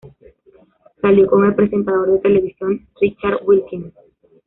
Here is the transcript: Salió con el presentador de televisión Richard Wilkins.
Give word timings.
Salió 0.99 1.27
con 1.27 1.45
el 1.45 1.53
presentador 1.53 2.09
de 2.11 2.17
televisión 2.21 2.87
Richard 2.99 3.41
Wilkins. 3.45 3.93